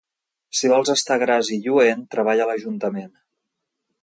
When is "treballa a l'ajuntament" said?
2.17-3.15